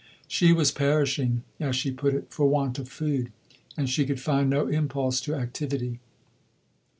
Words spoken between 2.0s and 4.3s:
it, for want of food; and she could